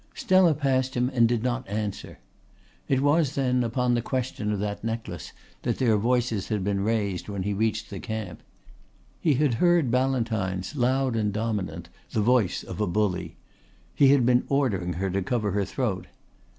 Stella 0.15 0.55
passed 0.55 0.97
him 0.97 1.11
and 1.13 1.27
did 1.29 1.43
not 1.43 1.69
answer. 1.69 2.17
It 2.87 3.01
was, 3.01 3.35
then, 3.35 3.63
upon 3.63 3.93
the 3.93 4.01
question 4.01 4.51
of 4.51 4.57
that 4.57 4.83
necklace 4.83 5.31
that 5.61 5.77
their 5.77 5.95
voices 5.95 6.47
had 6.47 6.63
been 6.63 6.79
raised 6.81 7.29
when 7.29 7.43
he 7.43 7.53
reached 7.53 7.91
the 7.91 7.99
camp. 7.99 8.41
He 9.19 9.35
had 9.35 9.53
heard 9.53 9.91
Ballantyne's, 9.91 10.75
loud 10.75 11.15
and 11.15 11.31
dominant, 11.31 11.89
the 12.13 12.21
voice 12.21 12.63
of 12.63 12.81
a 12.81 12.87
bully. 12.87 13.37
He 13.93 14.07
had 14.07 14.25
been 14.25 14.43
ordering 14.49 14.93
her 14.93 15.11
to 15.11 15.21
cover 15.21 15.51
her 15.51 15.65
throat. 15.65 16.07